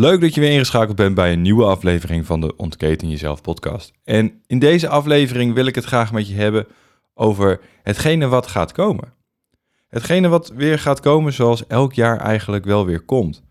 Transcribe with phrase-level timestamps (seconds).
[0.00, 3.92] Leuk dat je weer ingeschakeld bent bij een nieuwe aflevering van de Ontketen Jezelf podcast.
[4.04, 6.66] En in deze aflevering wil ik het graag met je hebben
[7.14, 9.12] over hetgene wat gaat komen.
[9.88, 13.42] Hetgene wat weer gaat komen zoals elk jaar eigenlijk wel weer komt.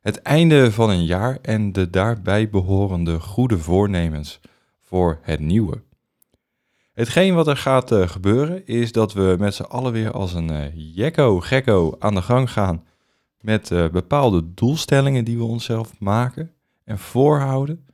[0.00, 4.40] Het einde van een jaar en de daarbij behorende goede voornemens
[4.82, 5.82] voor het nieuwe.
[6.92, 10.52] Hetgeen wat er gaat uh, gebeuren is dat we met z'n allen weer als een
[10.52, 12.84] uh, jekko gekko aan de gang gaan
[13.44, 16.52] met uh, bepaalde doelstellingen die we onszelf maken
[16.84, 17.86] en voorhouden.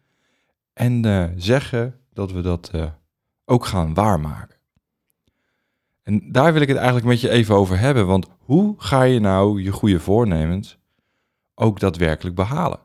[0.72, 2.90] En uh, zeggen dat we dat uh,
[3.44, 4.56] ook gaan waarmaken.
[6.02, 8.06] En daar wil ik het eigenlijk met je even over hebben.
[8.06, 10.78] Want hoe ga je nou je goede voornemens
[11.54, 12.80] ook daadwerkelijk behalen?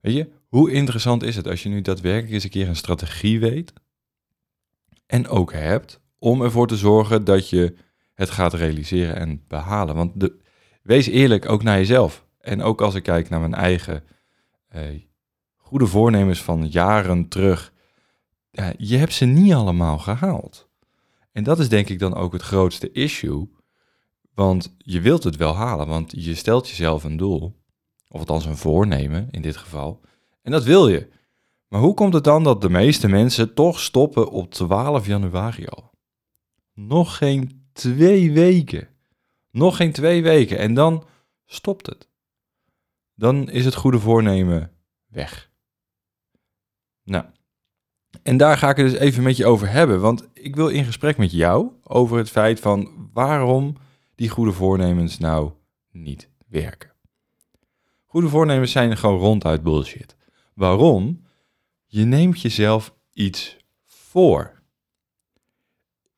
[0.00, 3.40] Weet je, hoe interessant is het als je nu daadwerkelijk eens een keer een strategie
[3.40, 3.72] weet
[5.06, 7.74] en ook hebt om ervoor te zorgen dat je
[8.14, 9.94] het gaat realiseren en behalen.
[9.94, 10.42] Want de,
[10.84, 12.26] wees eerlijk ook naar jezelf.
[12.40, 14.04] En ook als ik kijk naar mijn eigen
[14.68, 14.82] eh,
[15.56, 17.72] goede voornemens van jaren terug.
[18.76, 20.68] Je hebt ze niet allemaal gehaald.
[21.32, 23.50] En dat is denk ik dan ook het grootste issue.
[24.34, 27.62] Want je wilt het wel halen, want je stelt jezelf een doel.
[28.08, 30.00] Of althans een voornemen in dit geval.
[30.42, 31.08] En dat wil je.
[31.68, 35.90] Maar hoe komt het dan dat de meeste mensen toch stoppen op 12 januari al?
[36.74, 38.88] Nog geen twee weken.
[39.54, 41.04] Nog geen twee weken en dan
[41.44, 42.08] stopt het.
[43.14, 44.72] Dan is het goede voornemen
[45.06, 45.50] weg.
[47.02, 47.24] Nou,
[48.22, 50.84] en daar ga ik het dus even met je over hebben, want ik wil in
[50.84, 53.76] gesprek met jou over het feit van waarom
[54.14, 55.52] die goede voornemens nou
[55.90, 56.92] niet werken.
[58.04, 60.16] Goede voornemens zijn gewoon ronduit bullshit.
[60.54, 61.26] Waarom?
[61.86, 64.62] Je neemt jezelf iets voor.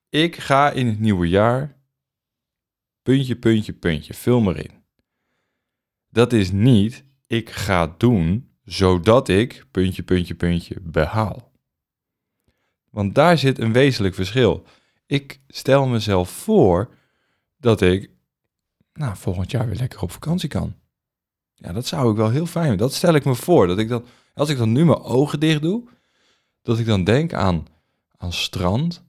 [0.09, 1.76] Ik ga in het nieuwe jaar
[3.07, 4.71] puntje, puntje, puntje, vul maar in.
[6.09, 11.53] Dat is niet, ik ga doen zodat ik, puntje, puntje, puntje, behaal.
[12.91, 14.65] Want daar zit een wezenlijk verschil.
[15.07, 16.95] Ik stel mezelf voor
[17.57, 18.11] dat ik
[18.93, 20.75] nou, volgend jaar weer lekker op vakantie kan.
[21.55, 22.87] Ja, dat zou ik wel heel fijn vinden.
[22.87, 23.67] Dat stel ik me voor.
[23.67, 25.89] Dat ik dan, als ik dan nu mijn ogen dicht doe,
[26.63, 27.67] dat ik dan denk aan,
[28.17, 29.05] aan strand,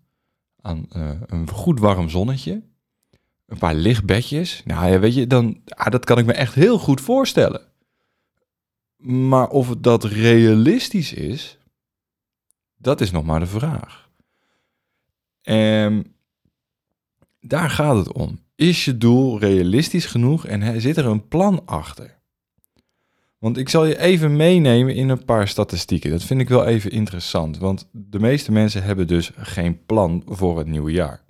[0.61, 2.63] aan uh, een goed warm zonnetje
[3.47, 4.61] een paar lichtbedjes.
[4.65, 7.61] Nou ja, weet je, dan, ah, dat kan ik me echt heel goed voorstellen.
[8.97, 11.57] Maar of dat realistisch is,
[12.77, 14.09] dat is nog maar de vraag.
[15.41, 16.15] En
[17.39, 18.39] daar gaat het om.
[18.55, 22.15] Is je doel realistisch genoeg en zit er een plan achter?
[23.37, 26.09] Want ik zal je even meenemen in een paar statistieken.
[26.09, 30.57] Dat vind ik wel even interessant, want de meeste mensen hebben dus geen plan voor
[30.57, 31.25] het nieuwe jaar.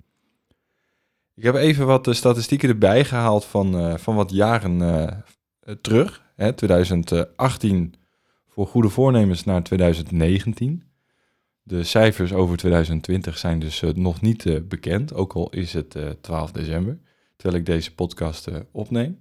[1.38, 6.22] Ik heb even wat uh, statistieken erbij gehaald van, uh, van wat jaren uh, terug.
[6.36, 7.94] Hè, 2018
[8.48, 10.82] voor goede voornemens naar 2019.
[11.62, 16.98] De cijfers over 2020 zijn dus nog niet bekend, ook al is het 12 december,
[17.36, 19.18] terwijl ik deze podcast opneem.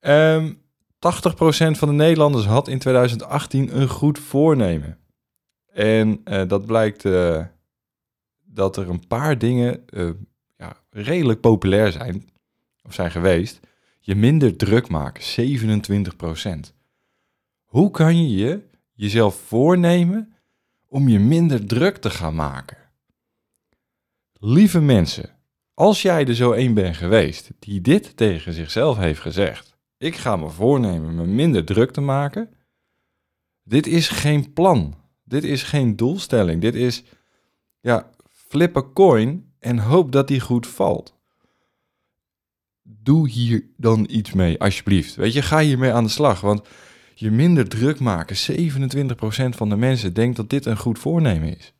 [0.00, 0.62] Um,
[0.94, 0.98] 80%
[1.70, 4.98] van de Nederlanders had in 2018 een goed voornemen.
[5.72, 7.02] En dat blijkt
[8.44, 9.84] dat er een paar dingen
[10.58, 12.28] ja, redelijk populair zijn,
[12.82, 13.60] of zijn geweest,
[14.00, 15.50] je minder druk maken,
[16.68, 16.72] 27%.
[17.64, 18.62] Hoe kan je je
[18.92, 20.34] jezelf voornemen
[20.86, 22.76] om je minder druk te gaan maken?
[24.32, 25.30] Lieve mensen,
[25.74, 30.36] als jij er zo een bent geweest die dit tegen zichzelf heeft gezegd, ik ga
[30.36, 32.50] me voornemen me minder druk te maken,
[33.68, 34.94] dit is geen plan.
[35.24, 36.60] Dit is geen doelstelling.
[36.60, 37.02] Dit is,
[37.80, 41.14] ja, flip a coin en hoop dat die goed valt.
[42.82, 45.14] Doe hier dan iets mee, alsjeblieft.
[45.14, 46.40] Weet je, ga hiermee aan de slag.
[46.40, 46.68] Want
[47.14, 48.36] je minder druk maken.
[48.36, 51.72] 27% van de mensen denkt dat dit een goed voornemen is.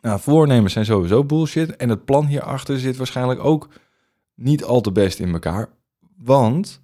[0.00, 1.76] Nou, voornemens zijn sowieso bullshit.
[1.76, 3.68] En het plan hierachter zit waarschijnlijk ook
[4.34, 5.68] niet al te best in elkaar.
[6.16, 6.80] Want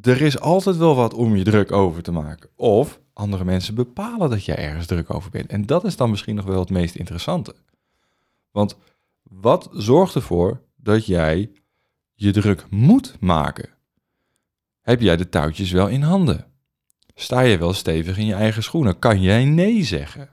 [0.00, 2.50] er is altijd wel wat om je druk over te maken.
[2.56, 5.50] Of andere mensen bepalen dat jij ergens druk over bent.
[5.50, 7.54] En dat is dan misschien nog wel het meest interessante.
[8.52, 8.76] Want
[9.22, 11.52] wat zorgt ervoor dat jij
[12.14, 13.68] je druk moet maken?
[14.80, 16.46] Heb jij de touwtjes wel in handen?
[17.14, 18.98] Sta je wel stevig in je eigen schoenen?
[18.98, 20.28] Kan jij nee zeggen?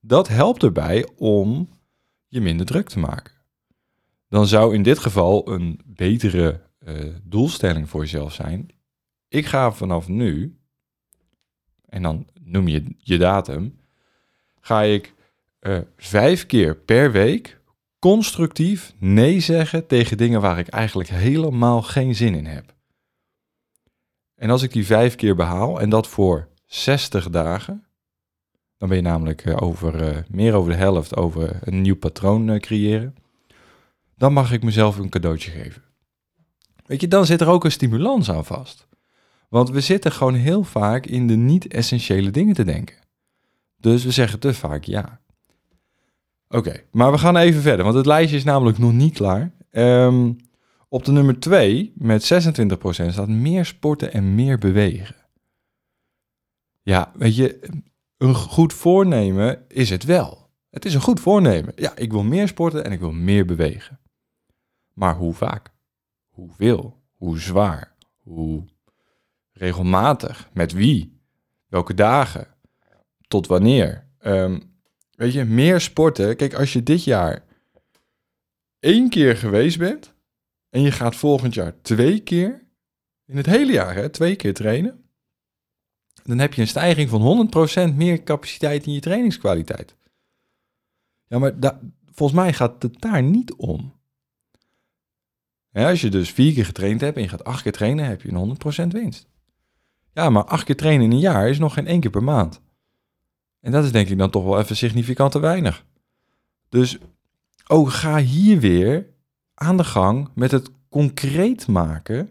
[0.00, 1.68] Dat helpt erbij om
[2.28, 3.32] je minder druk te maken.
[4.28, 8.68] Dan zou in dit geval een betere uh, doelstelling voor jezelf zijn.
[9.28, 10.58] Ik ga vanaf nu,
[11.88, 13.80] en dan noem je je datum,
[14.60, 15.14] ga ik
[15.60, 17.60] uh, vijf keer per week
[17.98, 22.74] constructief nee zeggen tegen dingen waar ik eigenlijk helemaal geen zin in heb.
[24.34, 27.84] En als ik die vijf keer behaal en dat voor 60 dagen,
[28.76, 32.58] dan ben je namelijk eh, over, uh, meer over de helft over een nieuw patroon
[32.58, 33.14] creëren.
[34.16, 35.82] Dan mag ik mezelf een cadeautje geven.
[36.86, 38.86] Weet je, dan zit er ook een stimulans aan vast.
[39.48, 42.96] Want we zitten gewoon heel vaak in de niet-essentiële dingen te denken.
[43.76, 45.20] Dus we zeggen te vaak ja.
[46.48, 49.52] Oké, maar we gaan even verder, want het lijstje is namelijk nog niet klaar.
[49.70, 50.36] Um,
[50.88, 55.16] op de nummer 2 met 26% staat meer sporten en meer bewegen.
[56.82, 57.68] Ja, weet je,
[58.16, 60.50] een goed voornemen is het wel.
[60.70, 61.72] Het is een goed voornemen.
[61.76, 64.00] Ja, ik wil meer sporten en ik wil meer bewegen.
[64.94, 65.70] Maar hoe vaak?
[66.28, 67.02] Hoeveel?
[67.14, 67.96] Hoe zwaar?
[68.18, 68.64] Hoe
[69.52, 70.50] regelmatig?
[70.52, 71.20] Met wie?
[71.66, 72.46] Welke dagen?
[73.28, 74.06] Tot wanneer?
[74.20, 74.77] Um,
[75.18, 76.36] weet je, meer sporten.
[76.36, 77.44] Kijk, als je dit jaar
[78.78, 80.14] één keer geweest bent
[80.70, 82.66] en je gaat volgend jaar twee keer,
[83.24, 85.04] in het hele jaar, hè, twee keer trainen,
[86.22, 87.50] dan heb je een stijging van
[87.92, 89.96] 100% meer capaciteit in je trainingskwaliteit.
[91.26, 91.78] Ja, maar
[92.12, 93.96] volgens mij gaat het daar niet om.
[95.72, 98.32] als je dus vier keer getraind hebt en je gaat acht keer trainen, heb je
[98.32, 99.28] een 100% winst.
[100.12, 102.60] Ja, maar acht keer trainen in een jaar is nog geen één keer per maand.
[103.60, 105.84] En dat is denk ik dan toch wel even significant te weinig.
[106.68, 106.98] Dus
[107.66, 109.06] ook ga hier weer
[109.54, 112.30] aan de gang met het concreet maken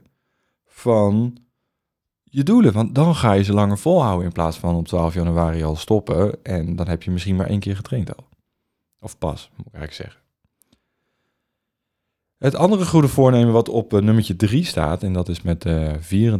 [0.65, 1.37] van
[2.23, 2.73] je doelen.
[2.73, 6.43] Want dan ga je ze langer volhouden in plaats van op 12 januari al stoppen.
[6.43, 8.27] En dan heb je misschien maar één keer getraind al.
[8.99, 10.21] Of pas, moet ik eigenlijk zeggen.
[12.37, 15.93] Het andere goede voornemen wat op uh, nummertje 3 staat, en dat is met uh,
[15.93, 16.31] eh,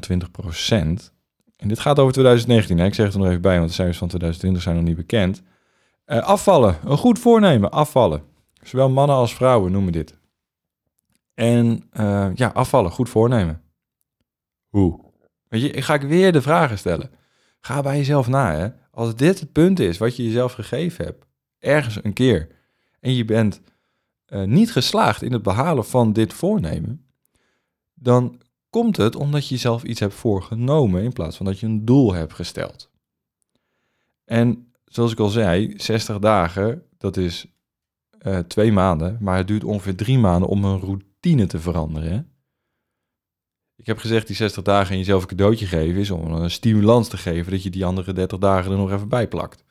[1.09, 1.16] 24%.
[1.57, 2.85] En dit gaat over 2019, hè?
[2.85, 4.95] ik zeg het er nog even bij, want de cijfers van 2020 zijn nog niet
[4.95, 5.41] bekend.
[6.05, 8.23] Uh, afvallen, een goed voornemen, afvallen.
[8.61, 10.17] Zowel mannen als vrouwen noemen dit.
[11.33, 11.89] En
[12.35, 13.61] ja, afvallen, goed voornemen.
[14.67, 14.99] Hoe?
[15.47, 17.11] Weet je, ga ik weer de vragen stellen.
[17.59, 18.55] Ga bij jezelf na.
[18.55, 18.69] Hè?
[18.91, 21.25] Als dit het punt is wat je jezelf gegeven hebt,
[21.59, 22.47] ergens een keer,
[22.99, 23.61] en je bent
[24.27, 27.05] uh, niet geslaagd in het behalen van dit voornemen,
[27.93, 31.85] dan komt het omdat je jezelf iets hebt voorgenomen in plaats van dat je een
[31.85, 32.89] doel hebt gesteld.
[34.25, 37.45] En zoals ik al zei, 60 dagen, dat is
[38.21, 42.31] uh, twee maanden, maar het duurt ongeveer drie maanden om een routine te veranderen.
[43.75, 47.07] Ik heb gezegd, die 60 dagen en jezelf een cadeautje geven is om een stimulans
[47.07, 49.65] te geven dat je die andere 30 dagen er nog even bij plakt.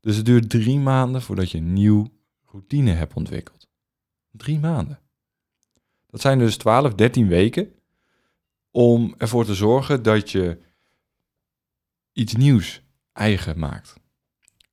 [0.00, 2.08] Dus het duurt drie maanden voordat je een nieuw
[2.46, 3.68] routine hebt ontwikkeld.
[4.30, 4.98] Drie maanden.
[6.10, 7.74] Dat zijn dus 12, 13 weken
[8.70, 10.58] om ervoor te zorgen dat je
[12.12, 13.94] iets nieuws eigen maakt.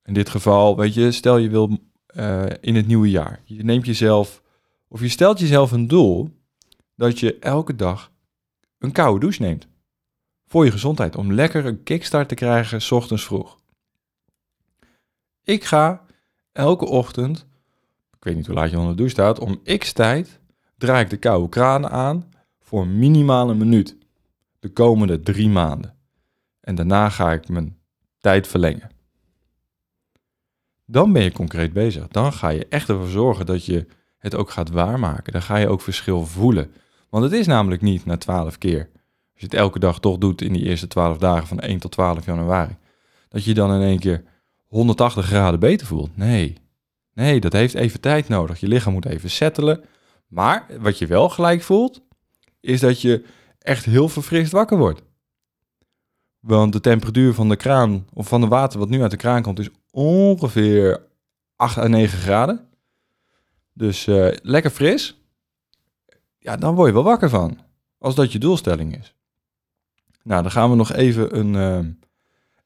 [0.04, 1.78] In dit geval, weet je, stel je wil
[2.16, 3.42] uh, in het nieuwe jaar.
[3.44, 4.42] Je neemt jezelf,
[4.88, 6.30] of je stelt jezelf een doel
[6.96, 8.12] dat je elke dag
[8.80, 9.68] een koude douche neemt.
[10.46, 13.60] Voor je gezondheid, om lekker een kickstart te krijgen s ochtends vroeg.
[15.44, 16.06] Ik ga
[16.52, 17.46] elke ochtend,
[18.18, 20.40] ik weet niet hoe laat je onder de douche staat, om x tijd
[20.78, 23.98] draai ik de koude kraan aan voor minimaal een minuut.
[24.60, 25.96] De komende drie maanden.
[26.62, 27.78] En daarna ga ik mijn
[28.20, 28.90] tijd verlengen.
[30.86, 32.08] Dan ben je concreet bezig.
[32.08, 33.86] Dan ga je echt ervoor zorgen dat je
[34.18, 35.34] het ook gaat waarmaken.
[35.34, 36.72] Dan ga je ook verschil voelen.
[37.10, 38.90] Want het is namelijk niet na 12 keer,
[39.34, 41.92] als je het elke dag toch doet in die eerste 12 dagen van 1 tot
[41.92, 42.76] 12 januari,
[43.30, 44.24] dat je dan in één keer
[44.68, 46.18] 180 graden beter voelt.
[46.18, 46.58] Nee,
[47.14, 48.60] nee, dat heeft even tijd nodig.
[48.60, 49.84] Je lichaam moet even settelen.
[50.28, 52.02] Maar wat je wel gelijk voelt,
[52.60, 53.26] is dat je
[53.60, 55.02] echt heel verfrist wakker wordt.
[56.40, 59.42] Want de temperatuur van de kraan, of van de water wat nu uit de kraan
[59.42, 61.08] komt, is ongeveer
[61.56, 62.68] 8 à 9 graden.
[63.74, 65.18] Dus uh, lekker fris
[66.48, 67.60] ja, dan word je wel wakker van.
[67.98, 69.16] Als dat je doelstelling is.
[70.24, 71.92] Nou, dan gaan we nog even een ehm,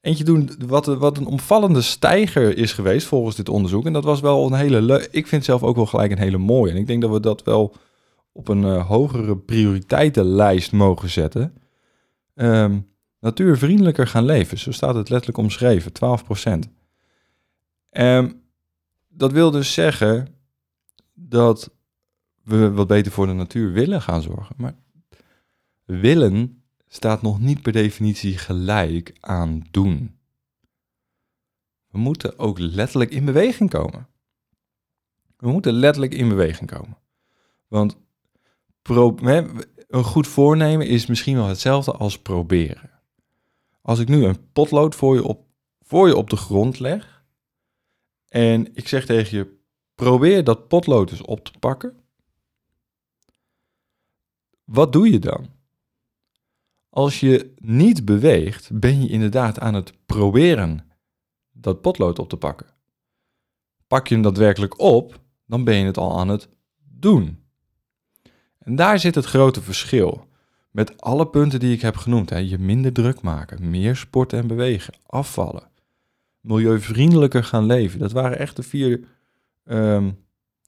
[0.02, 3.86] eentje doen wat, wat een opvallende stijger is geweest volgens dit onderzoek.
[3.86, 5.08] En dat was wel een hele.
[5.10, 6.72] Ik vind zelf ook wel gelijk een hele mooie.
[6.72, 7.74] En ik denk dat we dat wel
[8.32, 11.54] op een eh, hogere prioriteitenlijst mogen zetten.
[12.34, 12.80] Ehm,
[13.20, 14.58] natuurvriendelijker gaan leven.
[14.58, 16.68] Zo staat het letterlijk omschreven, 12%.
[17.90, 18.42] Um,
[19.08, 20.26] dat wil dus zeggen
[21.14, 21.70] dat
[22.44, 24.54] we wat beter voor de natuur willen gaan zorgen.
[24.58, 24.74] Maar
[25.84, 26.61] willen
[26.94, 30.18] staat nog niet per definitie gelijk aan doen.
[31.86, 34.08] We moeten ook letterlijk in beweging komen.
[35.36, 36.98] We moeten letterlijk in beweging komen.
[37.68, 37.96] Want
[38.82, 42.90] een goed voornemen is misschien wel hetzelfde als proberen.
[43.82, 45.46] Als ik nu een potlood voor je op,
[45.80, 47.24] voor je op de grond leg
[48.28, 49.58] en ik zeg tegen je,
[49.94, 52.00] probeer dat potlood eens op te pakken.
[54.64, 55.60] Wat doe je dan?
[56.94, 60.90] Als je niet beweegt, ben je inderdaad aan het proberen
[61.52, 62.66] dat potlood op te pakken.
[63.86, 67.38] Pak je hem daadwerkelijk op, dan ben je het al aan het doen.
[68.58, 70.26] En daar zit het grote verschil.
[70.70, 72.30] Met alle punten die ik heb genoemd.
[72.30, 72.38] Hè.
[72.38, 75.70] Je minder druk maken, meer sporten en bewegen, afvallen,
[76.40, 77.98] milieuvriendelijker gaan leven.
[77.98, 79.04] Dat waren echt de vier,
[79.64, 80.10] ehm,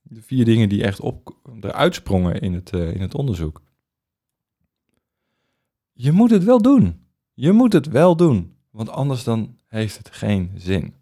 [0.03, 3.63] de vier dingen die echt op, eruit sprongen in het, uh, in het onderzoek.
[5.97, 7.07] Je moet het wel doen.
[7.35, 10.95] Je moet het wel doen, want anders dan heeft het geen zin.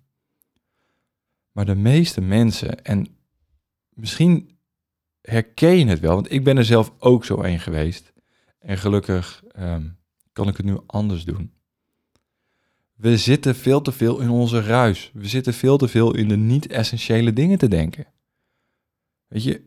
[1.52, 3.06] Maar de meeste mensen, en
[3.88, 4.58] misschien
[5.20, 8.12] herken je het wel, want ik ben er zelf ook zo een geweest.
[8.58, 9.88] En gelukkig ehm,
[10.32, 11.52] kan ik het nu anders doen.
[12.94, 15.10] We zitten veel te veel in onze ruis.
[15.14, 18.06] We zitten veel te veel in de niet-essentiële dingen te denken.
[19.26, 19.62] Weet je,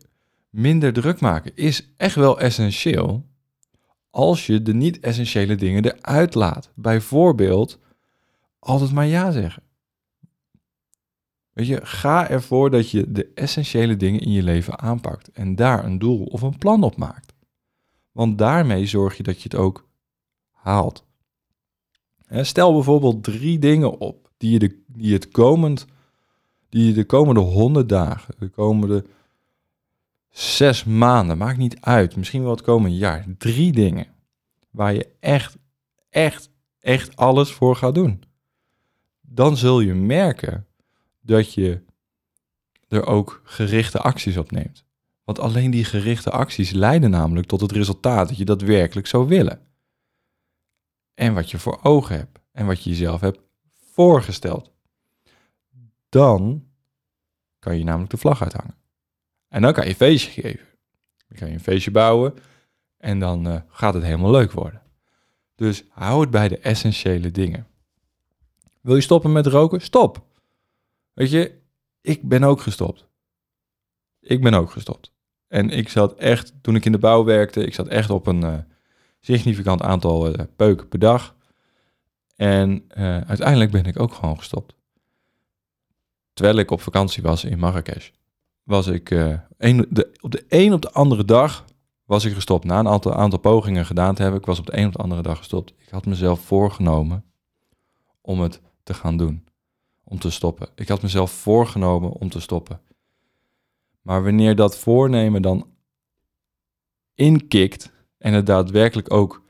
[0.50, 3.26] minder druk maken is echt wel essentieel
[4.16, 6.70] als je de niet-essentiële dingen eruit laat.
[6.74, 7.78] Bijvoorbeeld,
[8.58, 9.62] altijd maar ja zeggen.
[11.52, 15.84] Weet je, ga ervoor dat je de essentiële dingen in je leven aanpakt en daar
[15.84, 17.34] een doel of een plan op maakt.
[18.12, 19.88] Want daarmee zorg je dat je het ook
[20.50, 21.04] haalt.
[22.30, 25.86] Stel bijvoorbeeld drie dingen op die je, de, die het komend,
[26.68, 29.04] die je de komende honderd dagen, de komende
[30.38, 34.06] zes maanden, maakt niet uit, misschien wel het komende jaar, drie dingen
[34.70, 35.56] waar je echt,
[36.08, 36.50] echt,
[36.80, 38.22] echt alles voor gaat doen.
[39.20, 40.66] Dan zul je merken
[41.20, 41.82] dat je
[42.88, 44.84] er ook gerichte acties op neemt.
[45.24, 49.60] Want alleen die gerichte acties leiden namelijk tot het resultaat dat je daadwerkelijk zou willen.
[51.14, 53.40] En wat je voor ogen hebt en wat je jezelf hebt
[53.92, 54.70] voorgesteld.
[56.08, 56.64] Dan
[57.58, 58.84] kan je namelijk de vlag uithangen.
[59.48, 60.66] En dan kan je een feestje geven.
[61.28, 62.34] Dan kan je een feestje bouwen
[62.96, 64.82] en dan uh, gaat het helemaal leuk worden.
[65.54, 67.66] Dus hou het bij de essentiële dingen.
[68.80, 69.80] Wil je stoppen met roken?
[69.80, 70.24] Stop.
[71.12, 71.60] Weet je,
[72.00, 73.06] ik ben ook gestopt.
[74.20, 75.12] Ik ben ook gestopt.
[75.48, 78.40] En ik zat echt, toen ik in de bouw werkte, ik zat echt op een
[78.44, 78.58] uh,
[79.20, 81.36] significant aantal uh, peuken per dag.
[82.36, 82.84] En
[83.26, 84.74] uiteindelijk ben ik ook gewoon gestopt.
[86.32, 88.10] Terwijl ik op vakantie was in Marrakesh,
[88.66, 89.10] was ik
[89.58, 91.64] een, de, op de een op de andere dag
[92.04, 92.64] was ik gestopt.
[92.64, 94.98] Na een aantal, aantal pogingen gedaan te hebben, ik was op de een op de
[94.98, 95.74] andere dag gestopt.
[95.78, 97.24] Ik had mezelf voorgenomen
[98.20, 99.44] om het te gaan doen.
[100.04, 100.68] Om te stoppen.
[100.74, 102.80] Ik had mezelf voorgenomen om te stoppen.
[104.02, 105.66] Maar wanneer dat voornemen dan
[107.14, 109.42] inkikt en het daadwerkelijk ook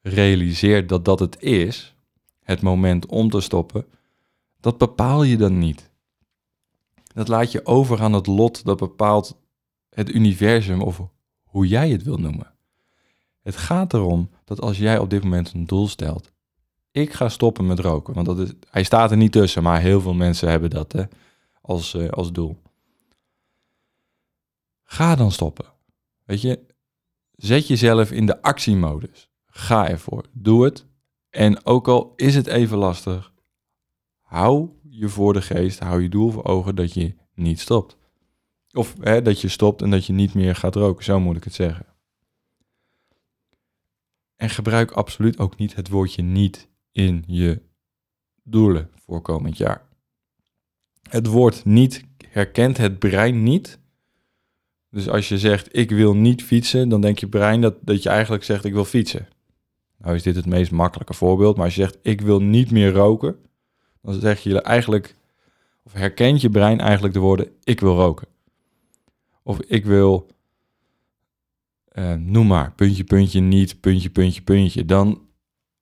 [0.00, 1.96] realiseert dat dat het is,
[2.42, 3.86] het moment om te stoppen,
[4.60, 5.85] dat bepaal je dan niet.
[7.16, 9.40] Dat laat je over aan het lot dat bepaalt
[9.88, 11.00] het universum of
[11.42, 12.54] hoe jij het wil noemen.
[13.40, 16.32] Het gaat erom dat als jij op dit moment een doel stelt,
[16.90, 20.00] ik ga stoppen met roken, want dat is, hij staat er niet tussen, maar heel
[20.00, 21.02] veel mensen hebben dat hè,
[21.60, 22.62] als, uh, als doel.
[24.82, 25.66] Ga dan stoppen.
[26.24, 26.66] Weet je,
[27.30, 29.28] zet jezelf in de actiemodus.
[29.46, 30.24] Ga ervoor.
[30.32, 30.86] Doe het.
[31.30, 33.32] En ook al is het even lastig,
[34.20, 37.96] hou je voor de geest, hou je doel voor ogen dat je niet stopt.
[38.72, 41.44] Of hè, dat je stopt en dat je niet meer gaat roken, zo moet ik
[41.44, 41.86] het zeggen.
[44.36, 47.62] En gebruik absoluut ook niet het woordje niet in je
[48.42, 49.88] doelen voor komend jaar.
[51.10, 53.78] Het woord niet herkent het brein niet.
[54.90, 58.08] Dus als je zegt ik wil niet fietsen, dan denk je brein dat, dat je
[58.08, 59.28] eigenlijk zegt ik wil fietsen.
[59.98, 62.92] Nou is dit het meest makkelijke voorbeeld, maar als je zegt ik wil niet meer
[62.92, 63.36] roken,
[64.06, 65.16] dan zeg je eigenlijk,
[65.82, 68.28] of herkent je brein eigenlijk de woorden ik wil roken.
[69.42, 70.30] Of ik wil,
[71.92, 74.84] uh, noem maar, puntje, puntje, niet, puntje, puntje, puntje.
[74.84, 75.28] Dan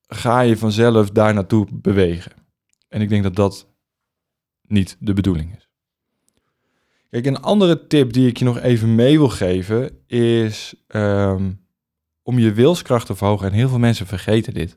[0.06, 2.32] ga je vanzelf daar naartoe bewegen.
[2.88, 3.68] En ik denk dat dat
[4.62, 5.68] niet de bedoeling is.
[7.10, 11.52] Kijk, een andere tip die ik je nog even mee wil geven is ehm,
[12.22, 13.46] om je wilskracht te verhogen.
[13.46, 14.76] En heel veel mensen vergeten dit.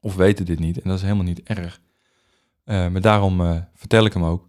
[0.00, 0.80] Of weten dit niet.
[0.80, 1.80] En dat is helemaal niet erg.
[2.64, 4.48] Uh, maar daarom uh, vertel ik hem ook.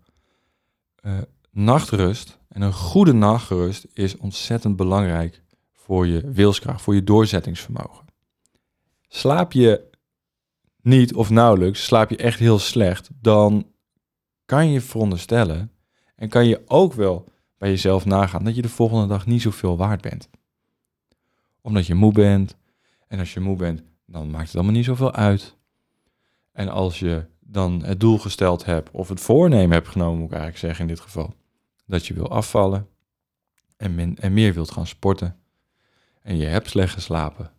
[1.02, 1.18] Uh,
[1.52, 5.42] nachtrust en een goede nachtrust is ontzettend belangrijk
[5.72, 8.06] voor je wilskracht, voor je doorzettingsvermogen.
[9.08, 9.90] Slaap je
[10.82, 13.68] niet of nauwelijks, slaap je echt heel slecht, dan
[14.46, 15.72] kan je veronderstellen
[16.16, 19.78] en kan je ook wel bij jezelf nagaan dat je de volgende dag niet zoveel
[19.78, 20.30] waard bent.
[21.62, 22.56] Omdat je moe bent.
[23.08, 25.58] En als je moe bent, dan maakt het allemaal niet zoveel uit.
[26.52, 30.38] En als je dan het doel gesteld hebt, of het voornemen hebt genomen, moet ik
[30.38, 31.34] eigenlijk zeggen in dit geval,
[31.86, 32.88] dat je wil afvallen
[33.78, 35.38] en, en meer wilt gaan sporten,
[36.22, 37.52] en je hebt slecht geslapen,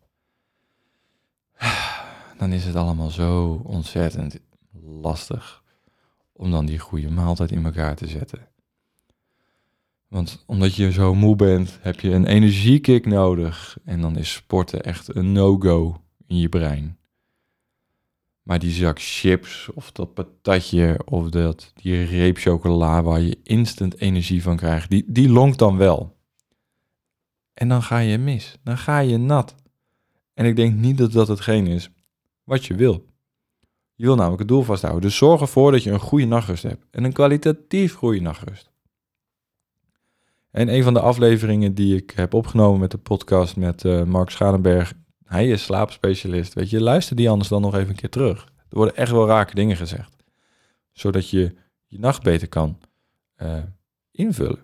[2.38, 4.38] dan is het allemaal zo ontzettend
[5.00, 5.62] lastig
[6.32, 8.48] om dan die goede maaltijd in elkaar te zetten.
[10.08, 13.78] Want omdat je zo moe bent, heb je een energiekick nodig.
[13.84, 16.98] En dan is sporten echt een no-go in je brein.
[18.44, 24.00] Maar die zak chips of dat patatje of dat, die reep chocola waar je instant
[24.00, 26.16] energie van krijgt, die, die lonkt dan wel.
[27.54, 28.58] En dan ga je mis.
[28.62, 29.54] Dan ga je nat.
[30.34, 31.90] En ik denk niet dat dat hetgeen is
[32.44, 33.06] wat je wil.
[33.94, 35.02] Je wil namelijk het doel vasthouden.
[35.02, 36.86] Dus zorg ervoor dat je een goede nachtrust hebt.
[36.90, 38.72] En een kwalitatief goede nachtrust.
[40.50, 44.30] En een van de afleveringen die ik heb opgenomen met de podcast met uh, Mark
[44.30, 44.94] Schalenberg,
[45.34, 46.54] hij is slaapspecialist.
[46.54, 48.44] Weet je, luister die anders dan nog even een keer terug.
[48.68, 50.16] Er worden echt wel rake dingen gezegd.
[50.92, 51.54] Zodat je
[51.86, 52.78] je nacht beter kan
[53.42, 53.58] uh,
[54.10, 54.62] invullen.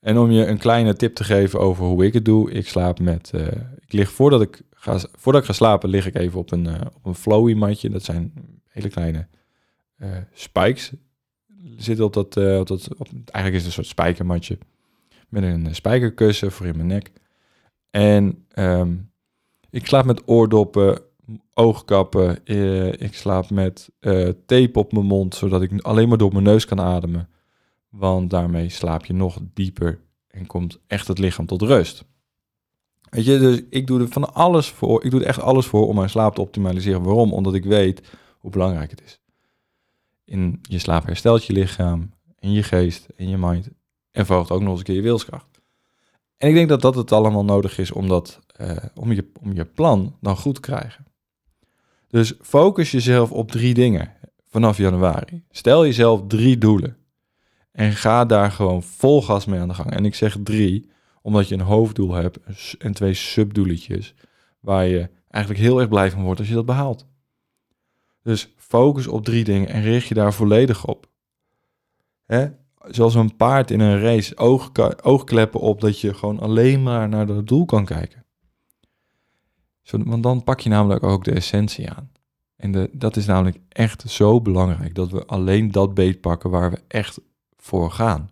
[0.00, 2.50] En om je een kleine tip te geven over hoe ik het doe.
[2.50, 3.46] Ik slaap met, uh,
[3.78, 6.80] ik lig voordat ik ga, voordat ik ga slapen, lig ik even op een, uh,
[6.94, 7.90] op een flowy matje.
[7.90, 8.32] Dat zijn
[8.68, 9.26] hele kleine
[10.32, 10.92] spikes.
[11.76, 14.58] Zitten op dat, op dat op, eigenlijk is het een soort spijkermatje
[15.28, 17.12] met een spijkerkussen voor in mijn nek.
[17.90, 19.11] En um,
[19.72, 21.00] ik slaap met oordoppen,
[21.54, 22.38] oogkappen.
[22.44, 26.44] Uh, ik slaap met uh, tape op mijn mond, zodat ik alleen maar door mijn
[26.44, 27.28] neus kan ademen.
[27.88, 32.04] Want daarmee slaap je nog dieper en komt echt het lichaam tot rust.
[33.10, 35.04] Weet je, dus ik doe er van alles voor.
[35.04, 37.02] Ik doe er echt alles voor om mijn slaap te optimaliseren.
[37.02, 37.32] Waarom?
[37.32, 38.02] Omdat ik weet
[38.38, 39.20] hoe belangrijk het is.
[40.24, 43.68] In je slaap herstelt je lichaam, in je geest, in je mind
[44.10, 45.51] en verhoogt ook nog eens een keer je wilskracht.
[46.42, 49.52] En ik denk dat dat het allemaal nodig is om, dat, uh, om, je, om
[49.52, 51.04] je plan dan goed te krijgen.
[52.08, 54.12] Dus focus jezelf op drie dingen
[54.48, 55.44] vanaf januari.
[55.50, 56.96] Stel jezelf drie doelen.
[57.72, 59.90] En ga daar gewoon vol gas mee aan de gang.
[59.90, 62.38] En ik zeg drie, omdat je een hoofddoel hebt
[62.78, 64.14] en twee subdoeletjes.
[64.60, 67.06] Waar je eigenlijk heel erg blij van wordt als je dat behaalt.
[68.22, 71.08] Dus focus op drie dingen en richt je daar volledig op.
[72.26, 72.48] Hè?
[72.88, 74.70] Zoals een paard in een race, oog,
[75.02, 78.24] oogkleppen op dat je gewoon alleen maar naar het doel kan kijken.
[79.82, 82.10] Zo, want dan pak je namelijk ook de essentie aan.
[82.56, 86.70] En de, dat is namelijk echt zo belangrijk, dat we alleen dat beet pakken waar
[86.70, 87.20] we echt
[87.56, 88.30] voor gaan.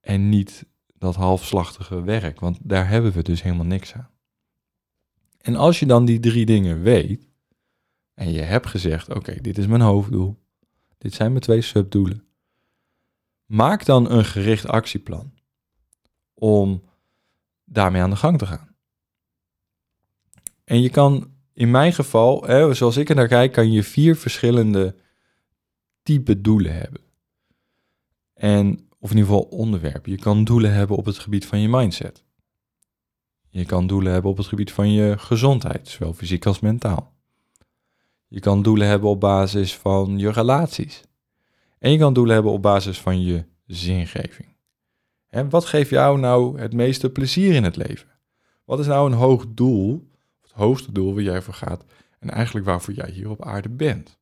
[0.00, 0.66] En niet
[0.98, 4.10] dat halfslachtige werk, want daar hebben we dus helemaal niks aan.
[5.40, 7.28] En als je dan die drie dingen weet,
[8.14, 10.38] en je hebt gezegd, oké, dit is mijn hoofddoel,
[10.98, 12.25] dit zijn mijn twee subdoelen,
[13.46, 15.32] Maak dan een gericht actieplan
[16.34, 16.82] om
[17.64, 18.74] daarmee aan de gang te gaan.
[20.64, 24.16] En je kan in mijn geval, hè, zoals ik er naar kijk, kan je vier
[24.16, 24.96] verschillende
[26.02, 27.00] type doelen hebben.
[28.34, 30.10] En, of in ieder geval onderwerpen.
[30.10, 32.24] Je kan doelen hebben op het gebied van je mindset.
[33.48, 37.14] Je kan doelen hebben op het gebied van je gezondheid, zowel fysiek als mentaal.
[38.28, 41.02] Je kan doelen hebben op basis van je relaties.
[41.78, 44.56] En je kan doelen hebben op basis van je zingeving.
[45.28, 48.08] En wat geeft jou nou het meeste plezier in het leven?
[48.64, 50.10] Wat is nou een hoog doel,
[50.42, 51.84] het hoogste doel waar jij voor gaat
[52.18, 54.18] en eigenlijk waarvoor jij hier op aarde bent?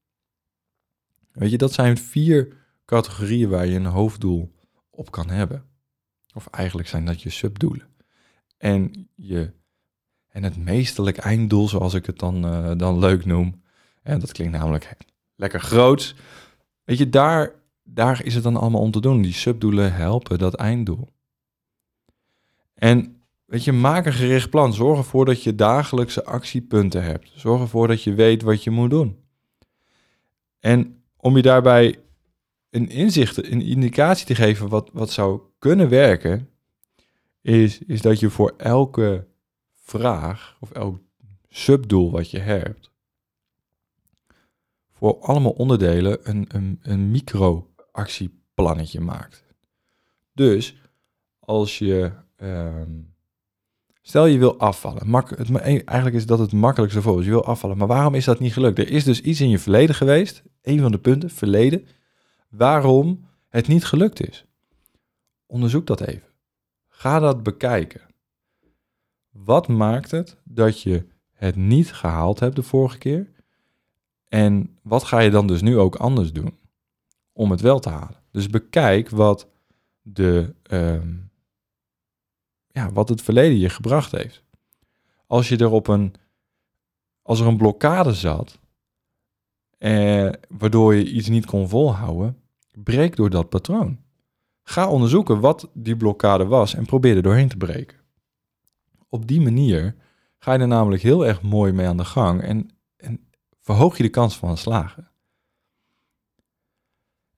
[1.33, 4.55] Weet je, dat zijn vier categorieën waar je een hoofddoel
[4.91, 5.65] op kan hebben.
[6.35, 7.87] Of eigenlijk zijn dat je subdoelen.
[8.57, 9.53] En, je,
[10.29, 13.63] en het meestelijk einddoel, zoals ik het dan, uh, dan leuk noem,
[14.03, 14.97] en dat klinkt namelijk
[15.37, 16.15] lekker groots,
[16.85, 19.23] Weet je, daar, daar is het dan allemaal om te doen.
[19.23, 21.13] Die subdoelen helpen dat einddoel.
[22.75, 24.73] En weet je, maak een gericht plan.
[24.73, 27.33] Zorg ervoor dat je dagelijkse actiepunten hebt.
[27.35, 29.19] Zorg ervoor dat je weet wat je moet doen.
[30.61, 31.99] En om je daarbij
[32.71, 36.49] een inzicht, een indicatie te geven wat, wat zou kunnen werken,
[37.41, 39.27] is, is dat je voor elke
[39.83, 40.99] vraag of elk
[41.49, 42.91] subdoel wat je hebt,
[44.95, 49.45] voor allemaal onderdelen een, een, een micro-actieplannetje maakt.
[50.33, 50.77] Dus
[51.39, 52.93] als je, ehm,
[54.03, 57.77] stel je wil afvallen, mak, het, eigenlijk is dat het makkelijkste voor, je wil afvallen,
[57.77, 58.79] maar waarom is dat niet gelukt?
[58.79, 61.87] Er is dus iets in je verleden geweest, een van de punten, verleden,
[62.49, 64.47] waarom het niet gelukt is.
[65.47, 66.29] Onderzoek dat even.
[66.89, 68.01] Ga dat bekijken.
[69.31, 73.33] Wat maakt het dat je het niet gehaald hebt de vorige keer?
[74.35, 76.59] En wat ga je dan dus nu ook anders doen
[77.33, 78.23] om het wel te halen?
[78.31, 79.49] Dus bekijk wat,
[80.03, 81.13] de, ehm,
[82.67, 84.43] ja, wat het verleden je gebracht heeft.
[85.27, 86.15] Als je er op een,
[87.23, 88.59] als er een blokkade zat,
[89.79, 92.41] eh, waardoor je iets niet kon volhouden,
[92.73, 93.99] breek door dat patroon.
[94.63, 97.99] Ga onderzoeken wat die blokkade was en probeer er doorheen te breken.
[99.09, 99.95] Op die manier
[100.39, 102.69] ga je er namelijk heel erg mooi mee aan de gang en,
[103.65, 105.09] verhoog je de kans van slagen.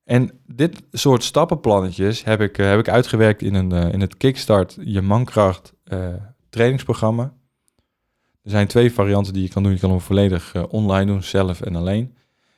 [0.04, 4.16] En dit soort stappenplannetjes heb ik, eh, heb ik uitgewerkt in, een, uh, in het
[4.16, 6.14] Kickstart Je Mankracht uh,
[6.50, 7.32] trainingsprogramma.
[8.42, 9.72] Er zijn twee varianten die je kan doen.
[9.72, 12.14] Je kan hem volledig online doen, zelf en alleen.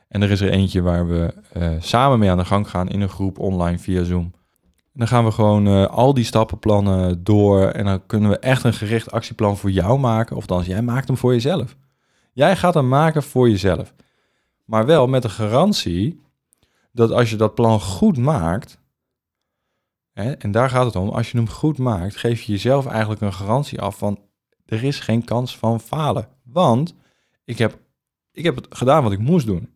[0.08, 1.34] En er is er eentje waar we
[1.80, 4.32] samen mee aan de gang gaan in een groep online via Zoom
[4.92, 7.66] dan gaan we gewoon al die stappenplannen door.
[7.66, 10.36] En dan kunnen we echt een gericht actieplan voor jou maken.
[10.36, 11.76] Of dan jij maakt hem voor jezelf.
[12.38, 13.94] Jij gaat hem maken voor jezelf.
[14.64, 16.20] Maar wel met de garantie
[16.92, 18.80] dat als je dat plan goed maakt.
[20.12, 21.08] Hè, en daar gaat het om.
[21.08, 24.18] Als je hem goed maakt, geef je jezelf eigenlijk een garantie af van
[24.64, 26.28] er is geen kans van falen.
[26.42, 26.94] Want
[27.44, 27.80] ik heb,
[28.32, 29.74] ik heb het gedaan wat ik moest doen.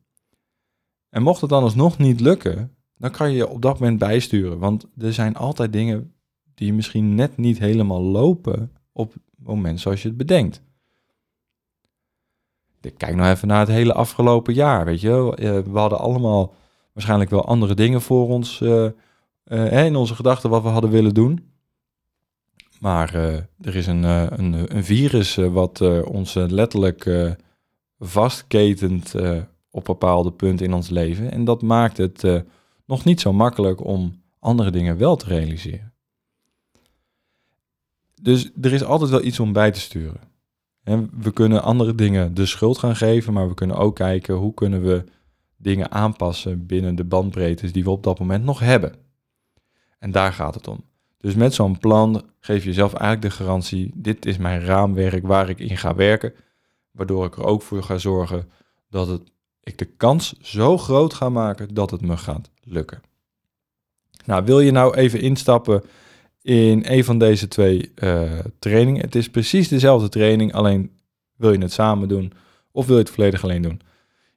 [1.09, 4.59] En mocht het dan alsnog niet lukken, dan kan je je op dat moment bijsturen.
[4.59, 6.14] Want er zijn altijd dingen
[6.55, 10.62] die misschien net niet helemaal lopen op het moment zoals je het bedenkt.
[12.90, 15.35] Kijk nou even naar het hele afgelopen jaar, weet je.
[15.37, 16.55] Eh, we hadden allemaal
[16.92, 18.88] waarschijnlijk wel andere dingen voor ons uh,
[19.45, 21.51] uh, in onze gedachten wat we hadden willen doen.
[22.81, 23.14] Maar
[23.61, 27.37] er is een, een, een virus wat ons letterlijk
[27.99, 29.14] vastketent
[29.71, 31.33] op bepaalde punten in ons leven.
[31.33, 32.45] En dat maakt het
[32.87, 35.92] nog niet zo makkelijk om andere dingen wel te realiseren.
[38.23, 40.32] Dus er is altijd wel iets om bij te sturen.
[41.18, 44.83] We kunnen andere dingen de schuld gaan geven, maar we kunnen ook kijken hoe kunnen
[44.83, 45.05] we
[45.57, 48.95] dingen aanpassen binnen de bandbreedtes die we op dat moment nog hebben.
[49.99, 50.85] En daar gaat het om.
[51.18, 55.49] Dus met zo'n plan geef je jezelf eigenlijk de garantie: dit is mijn raamwerk waar
[55.49, 56.33] ik in ga werken,
[56.90, 58.51] waardoor ik er ook voor ga zorgen
[58.88, 63.03] dat het ik de kans zo groot ga maken dat het me gaat lukken.
[64.25, 65.83] Nou, wil je nou even instappen
[66.43, 69.01] in een van deze twee uh, trainingen?
[69.01, 70.91] Het is precies dezelfde training, alleen
[71.37, 72.33] wil je het samen doen
[72.73, 73.81] of wil je het volledig alleen doen?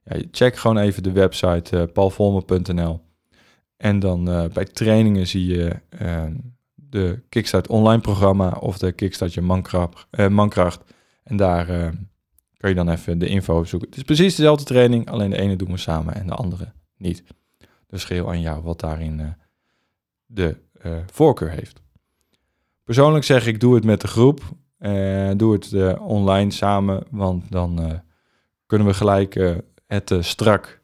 [0.04, 3.02] Ja, check gewoon even de website uh, paulvolmer.nl
[3.78, 5.76] en dan uh, bij trainingen zie je
[6.76, 10.82] de Kickstart online programma of de Kickstart je mankracht, mankracht.
[11.24, 11.66] En daar
[12.58, 13.90] kan je dan even de info zoeken.
[13.90, 17.24] Het is precies dezelfde training, alleen de ene doen we samen en de andere niet.
[17.88, 19.36] Dus geheel aan jou wat daarin
[20.26, 20.58] de
[21.12, 21.84] voorkeur heeft.
[22.86, 24.42] Persoonlijk zeg ik, doe het met de groep.
[24.80, 28.02] Uh, doe het online samen, want dan
[28.66, 30.82] kunnen we gelijk het strak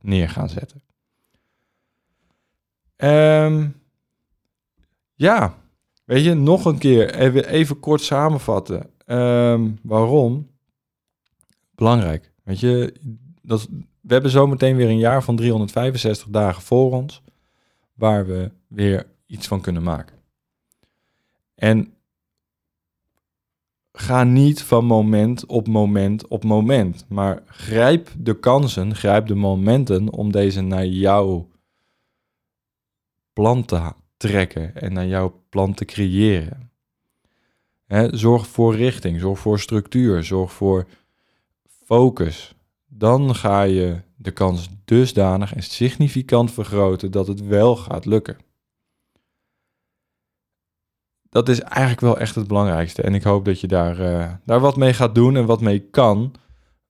[0.00, 0.82] neer gaan zetten.
[2.96, 3.82] Um,
[5.14, 5.54] ja,
[6.04, 8.90] weet je, nog een keer even, even kort samenvatten.
[9.06, 10.50] Um, waarom?
[11.80, 12.32] belangrijk.
[12.42, 12.94] Weet je,
[13.42, 13.68] dat,
[14.00, 17.22] we hebben zometeen weer een jaar van 365 dagen voor ons,
[17.94, 20.16] waar we weer iets van kunnen maken.
[21.60, 21.94] En
[23.92, 30.12] ga niet van moment op moment op moment, maar grijp de kansen, grijp de momenten
[30.12, 31.48] om deze naar jouw
[33.32, 36.70] plan te trekken en naar jouw plan te creëren.
[38.10, 40.86] zorg voor richting, zorg voor structuur, zorg voor
[41.84, 42.54] focus,
[42.86, 48.36] dan ga je de kans dusdanig en significant vergroten dat het wel gaat lukken.
[51.30, 53.02] Dat is eigenlijk wel echt het belangrijkste.
[53.02, 55.78] En ik hoop dat je daar, uh, daar wat mee gaat doen en wat mee
[55.78, 56.34] kan.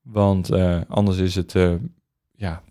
[0.03, 1.75] Want uh, anders is het uh,
[2.33, 2.63] ja,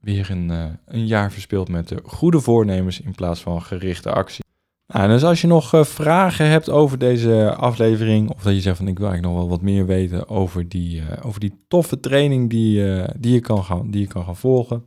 [0.00, 4.44] weer een, een jaar verspild met de goede voornemens in plaats van gerichte actie.
[4.86, 8.88] Nou, dus als je nog vragen hebt over deze aflevering, of dat je zegt van
[8.88, 13.04] ik wil eigenlijk nog wel wat meer weten over die, over die toffe training die,
[13.18, 14.84] die, je kan gaan, die je kan gaan volgen,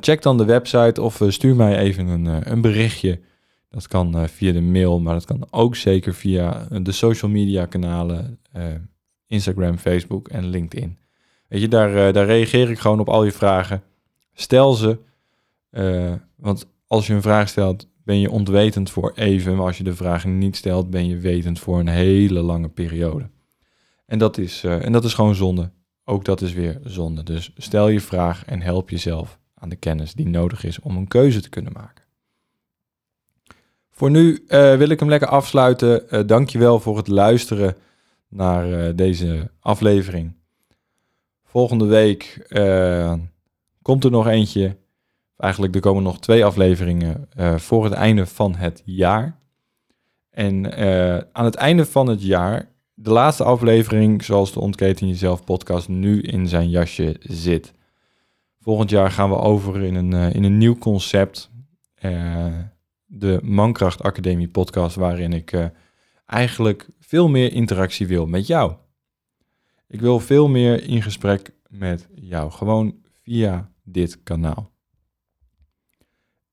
[0.00, 3.20] check dan de website of stuur mij even een, een berichtje.
[3.68, 8.38] Dat kan via de mail, maar dat kan ook zeker via de social media kanalen,
[9.26, 10.98] Instagram, Facebook en LinkedIn.
[11.48, 13.82] Weet je, daar, daar reageer ik gewoon op al je vragen.
[14.32, 14.98] Stel ze,
[16.36, 19.56] want als je een vraag stelt, ben je ontwetend voor even.
[19.56, 23.30] Maar als je de vraag niet stelt, ben je wetend voor een hele lange periode.
[24.06, 25.70] En dat is, en dat is gewoon zonde.
[26.04, 27.22] Ook dat is weer zonde.
[27.22, 31.08] Dus stel je vraag en help jezelf aan de kennis die nodig is om een
[31.08, 31.97] keuze te kunnen maken.
[33.98, 36.02] Voor nu uh, wil ik hem lekker afsluiten.
[36.10, 37.76] Uh, dankjewel voor het luisteren
[38.28, 40.36] naar uh, deze aflevering.
[41.44, 42.46] Volgende week
[43.82, 44.76] komt er nog eentje.
[45.36, 49.38] Eigenlijk er komen nog twee afleveringen voor het einde van het jaar.
[50.30, 50.72] En
[51.32, 56.20] aan het einde van het jaar, de laatste aflevering, zoals de Ontketen Jezelf podcast nu
[56.20, 57.72] in zijn jasje zit.
[58.60, 61.50] Volgend jaar gaan we over in een, in een nieuw concept
[63.10, 65.66] de Mankracht Academie podcast, waarin ik uh,
[66.26, 68.74] eigenlijk veel meer interactie wil met jou.
[69.86, 74.70] Ik wil veel meer in gesprek met jou, gewoon via dit kanaal.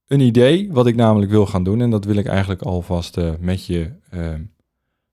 [0.08, 3.34] Een idee wat ik namelijk wil gaan doen, en dat wil ik eigenlijk alvast uh,
[3.40, 4.34] met je uh,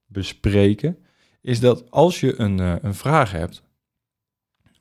[0.06, 0.98] bespreken,
[1.40, 3.62] is dat als je een, een vraag hebt,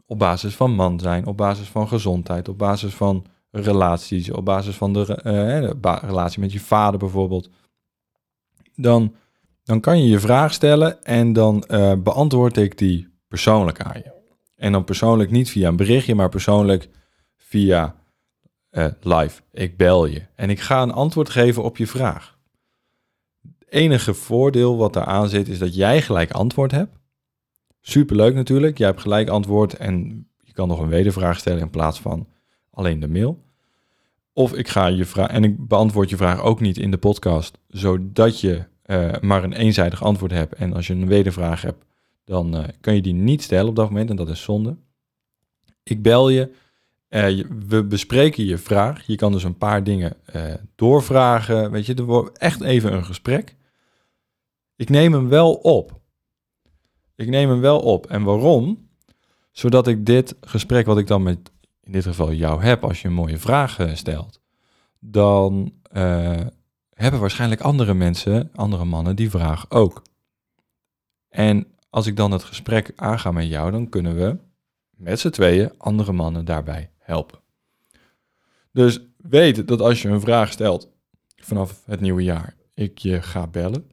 [0.05, 4.75] op basis van man zijn, op basis van gezondheid, op basis van relaties, op basis
[4.75, 7.49] van de, uh, relatie met je vader bijvoorbeeld,
[8.75, 9.15] dan,
[9.63, 14.11] dan kan je je vraag stellen en dan uh, beantwoord ik die persoonlijk aan je.
[14.55, 16.89] En dan persoonlijk niet via een berichtje, maar persoonlijk
[17.37, 17.95] via
[18.71, 19.41] uh, live.
[19.51, 22.37] Ik bel je en ik ga een antwoord geven op je vraag.
[23.41, 26.99] Het enige voordeel wat daaraan zit is dat jij gelijk antwoord hebt.
[27.81, 31.99] Superleuk natuurlijk, jij hebt gelijk antwoord en je kan nog een wedervraag stellen in plaats
[31.99, 32.27] van
[32.71, 33.43] alleen de mail.
[34.33, 37.57] Of ik ga je vraag en ik beantwoord je vraag ook niet in de podcast,
[37.67, 40.53] zodat je uh, maar een eenzijdig antwoord hebt.
[40.53, 41.85] En als je een wedervraag hebt,
[42.25, 44.75] dan uh, kan je die niet stellen op dat moment en dat is zonde.
[45.83, 46.51] Ik bel je,
[47.09, 49.05] uh, we bespreken je vraag.
[49.05, 50.17] Je kan dus een paar dingen
[50.75, 51.71] doorvragen.
[51.71, 53.55] Weet je, er echt even een gesprek.
[54.75, 55.99] Ik neem hem wel op.
[57.15, 58.05] Ik neem hem wel op.
[58.05, 58.89] En waarom?
[59.51, 61.51] Zodat ik dit gesprek wat ik dan met
[61.91, 64.39] in dit geval jou heb als je een mooie vraag eh, stelt,
[64.99, 66.39] dan uh,
[66.93, 70.01] hebben waarschijnlijk andere mensen, andere mannen, die vraag ook.
[71.29, 74.37] En als ik dan het gesprek aanga met jou, dan kunnen we
[74.89, 77.39] met z'n tweeën andere mannen daarbij helpen.
[78.71, 80.89] Dus weet dat als je een vraag stelt
[81.35, 83.89] vanaf het nieuwe jaar, ik je ga bellen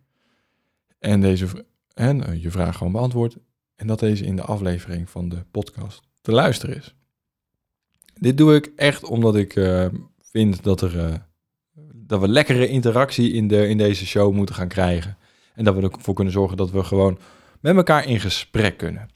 [0.98, 3.36] en deze en eh, je vraag gewoon beantwoord
[3.74, 6.96] en dat deze in de aflevering van de podcast te luisteren is.
[8.20, 9.86] Dit doe ik echt omdat ik uh,
[10.20, 11.14] vind dat, er, uh,
[11.92, 15.16] dat we lekkere interactie in, de, in deze show moeten gaan krijgen.
[15.54, 17.18] En dat we ervoor kunnen zorgen dat we gewoon
[17.60, 19.08] met elkaar in gesprek kunnen.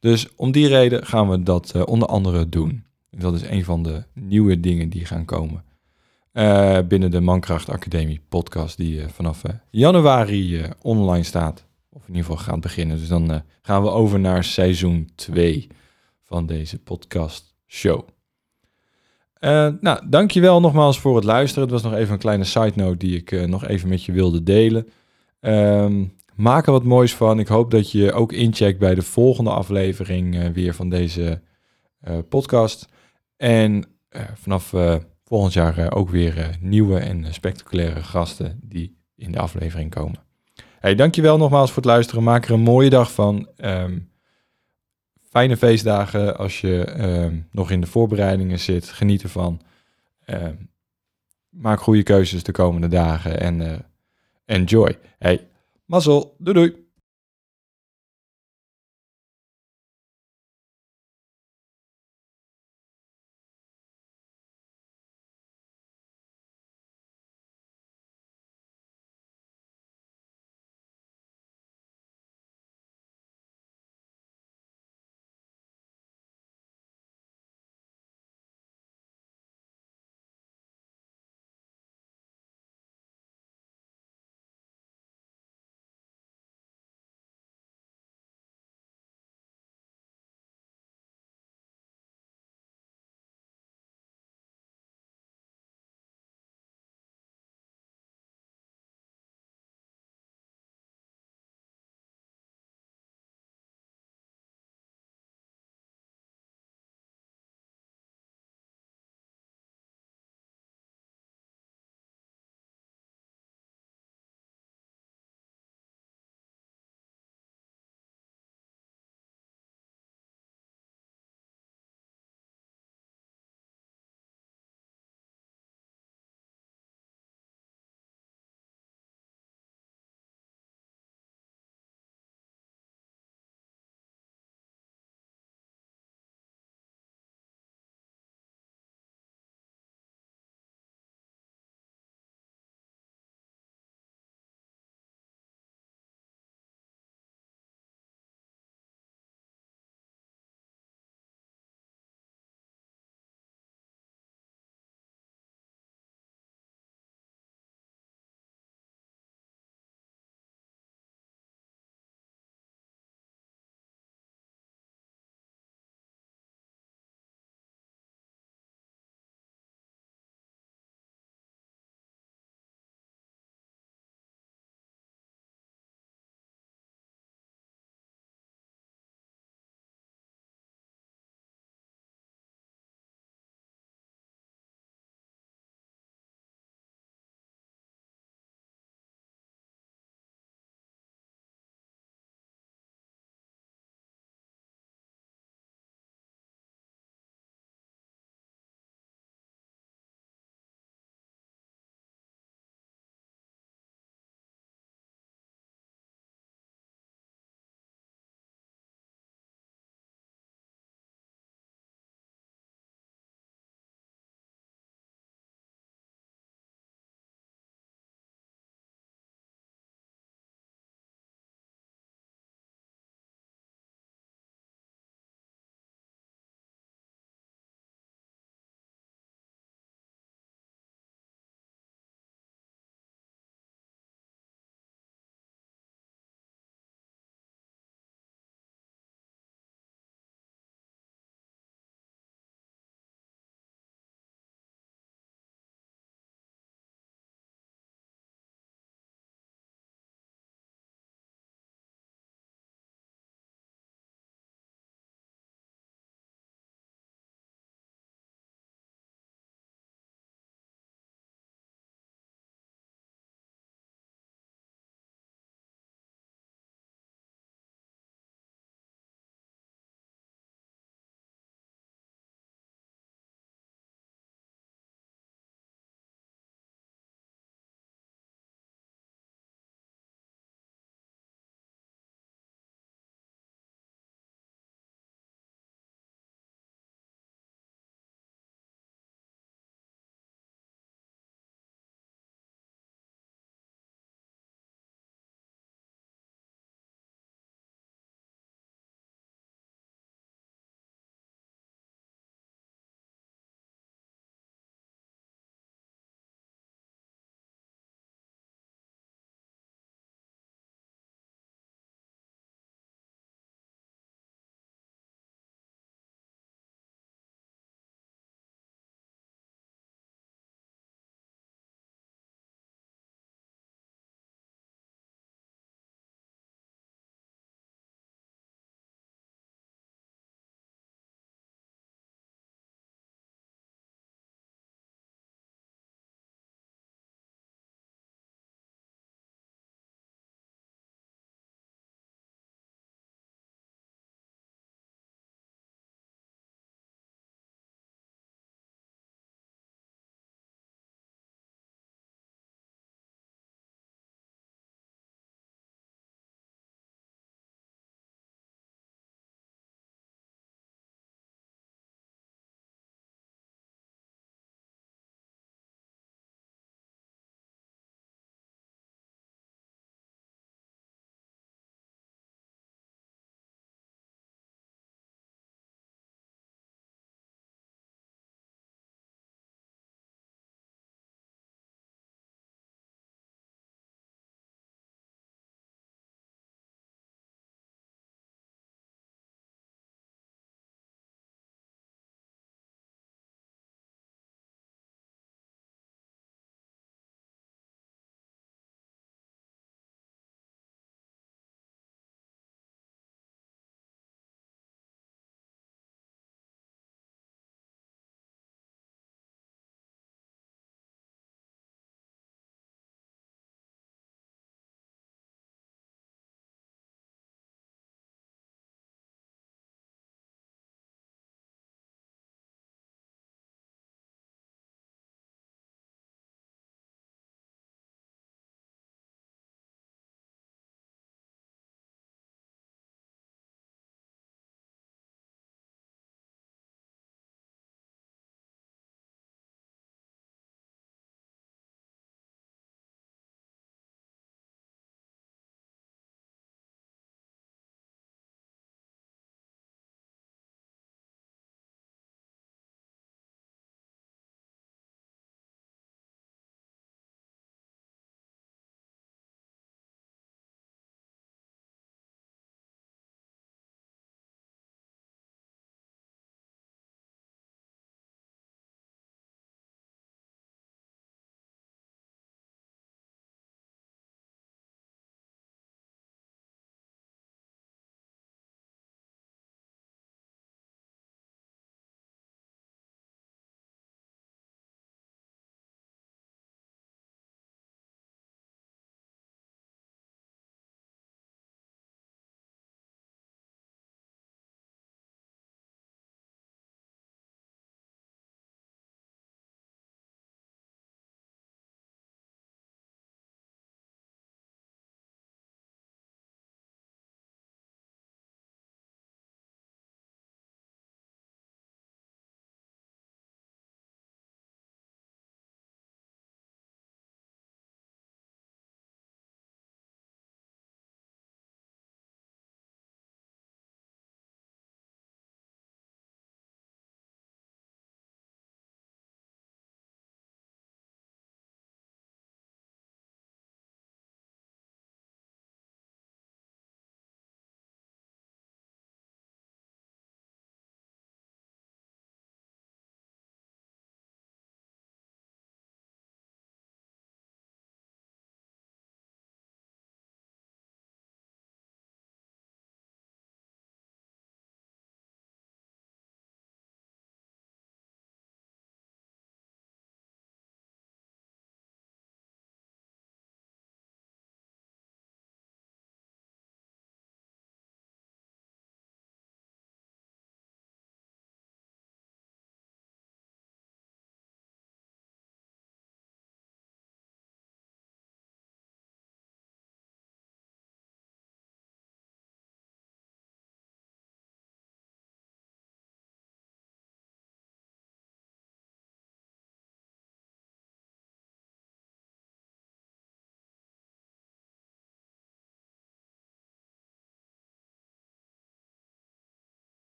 [0.00, 2.84] Dus om die reden gaan we dat uh, onder andere doen.
[3.10, 5.64] Dat is een van de nieuwe dingen die gaan komen.
[6.88, 11.64] binnen de Mankracht Academie podcast die vanaf januari online staat.
[11.88, 12.98] Of in ieder geval gaat beginnen.
[12.98, 15.68] Dus dan gaan we over naar seizoen 2
[16.22, 18.08] van deze podcast show.
[19.40, 21.62] Uh, nou, dankjewel nogmaals voor het luisteren.
[21.62, 24.12] Het was nog even een kleine side note die ik uh, nog even met je
[24.12, 24.88] wilde delen.
[25.40, 27.38] Um, maak er wat moois van.
[27.38, 31.42] Ik hoop dat je ook incheckt bij de volgende aflevering uh, weer van deze
[32.28, 32.88] podcast.
[33.36, 33.84] En
[34.34, 34.74] vanaf
[35.24, 40.20] volgend jaar ook weer nieuwe en spectaculaire gasten die in de aflevering komen.
[40.80, 42.22] Hey, dankjewel nogmaals voor het luisteren.
[42.22, 43.48] Maak er een mooie dag van.
[43.56, 44.10] Um,
[45.30, 48.88] fijne feestdagen als je ehm, nog in de voorbereidingen zit.
[48.88, 49.60] Geniet ervan.
[50.26, 50.48] Uh,
[51.48, 53.72] maak goede keuzes de komende dagen en uh,
[54.44, 54.98] enjoy.
[55.18, 55.46] Hey,
[55.86, 56.34] mazzel.
[56.38, 56.87] Doei doei.